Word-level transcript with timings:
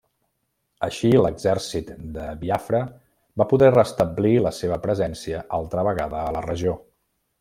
Així, 0.85 1.09
l'exèrcit 1.25 1.91
de 2.15 2.23
Biafra 2.45 2.81
va 3.41 3.47
poder 3.53 3.69
restablir 3.75 4.33
la 4.47 4.53
seva 4.61 4.81
presència 4.87 5.43
altra 5.59 5.85
vegada 5.91 6.23
a 6.31 6.35
la 6.39 6.43
regió. 6.49 6.75